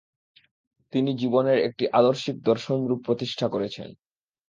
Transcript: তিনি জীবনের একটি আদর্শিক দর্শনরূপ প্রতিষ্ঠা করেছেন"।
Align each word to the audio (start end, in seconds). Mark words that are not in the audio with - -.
তিনি 0.93 1.11
জীবনের 1.13 1.57
একটি 1.59 1.85
আদর্শিক 1.93 2.35
দর্শনরূপ 2.41 2.99
প্রতিষ্ঠা 3.05 3.47
করেছেন"। 3.47 3.89